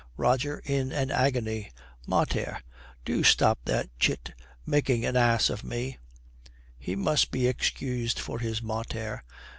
[0.17, 1.69] ROGER, in an agony,
[2.07, 2.63] 'Mater,
[3.05, 4.31] do stop that chit
[4.65, 5.99] making an ass of me.'
[6.79, 9.23] He must be excused for his 'mater.'